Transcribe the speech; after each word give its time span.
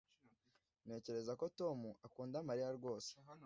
Ntekereza 0.85 1.31
ko 1.39 1.45
Tom 1.59 1.79
akunda 2.07 2.37
Mariya 2.47 2.69
rwose 2.77 3.11